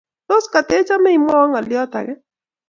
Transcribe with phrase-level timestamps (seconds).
[0.29, 2.13] Tos ketechome imwoiwo ngolyo ake?